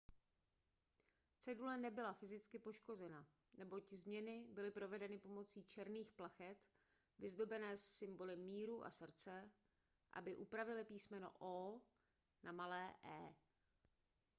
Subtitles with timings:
[1.39, 6.57] cedule nebyla fyzicky poškozena neboť změny byly provedeny pomocí černých plachet
[7.19, 9.51] vyzdobené symboly míru a srdce
[10.13, 11.81] aby upravily písmeno o
[12.43, 13.33] na malé e